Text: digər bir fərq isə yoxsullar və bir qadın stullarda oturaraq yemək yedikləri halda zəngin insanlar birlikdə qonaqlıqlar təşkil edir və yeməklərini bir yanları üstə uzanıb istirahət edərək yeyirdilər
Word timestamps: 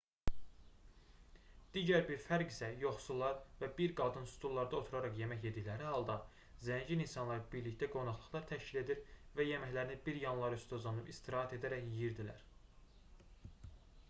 digər 1.73 2.05
bir 2.05 2.21
fərq 2.27 2.53
isə 2.53 2.69
yoxsullar 2.83 3.35
və 3.59 3.67
bir 3.79 3.91
qadın 3.99 4.23
stullarda 4.31 4.79
oturaraq 4.79 5.19
yemək 5.19 5.45
yedikləri 5.47 5.85
halda 5.89 6.15
zəngin 6.69 7.03
insanlar 7.05 7.43
birlikdə 7.55 7.89
qonaqlıqlar 7.97 8.47
təşkil 8.53 8.79
edir 8.81 9.03
və 9.41 9.45
yeməklərini 9.49 9.99
bir 10.07 10.19
yanları 10.23 10.57
üstə 10.61 10.79
uzanıb 10.81 11.13
istirahət 11.15 11.55
edərək 11.59 11.85
yeyirdilər 11.93 12.43